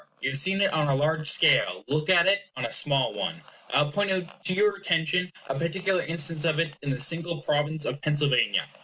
You 0.19 0.31
have 0.31 0.39
seen 0.39 0.61
it 0.61 0.73
on 0.73 0.87
a 0.87 0.95
large 0.95 1.27
scale; 1.27 1.83
look 1.87 2.09
at 2.09 2.25
it 2.25 2.45
on 2.57 2.65
a 2.65 2.71
small 2.71 3.13
one. 3.13 3.43
I 3.69 3.83
will 3.83 3.91
point 3.91 4.09
out 4.09 4.43
to 4.45 4.53
your 4.55 4.75
attention 4.75 5.31
a 5.47 5.53
particular 5.53 6.01
instance 6.01 6.43
of 6.43 6.57
it 6.59 6.73
in 6.81 6.89
the 6.89 6.99
single 6.99 7.43
province 7.43 7.85
of 7.85 8.01
Pennsylvania. 8.01 8.65